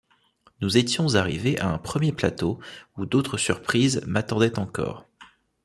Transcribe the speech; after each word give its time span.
Nous 0.61 0.79
étions 0.79 1.13
arrivés 1.13 1.59
à 1.59 1.69
un 1.69 1.77
premier 1.77 2.11
plateau, 2.11 2.59
où 2.97 3.05
d’autres 3.05 3.37
surprises 3.37 4.01
m’attendaient 4.07 4.57
encore. 4.57 5.05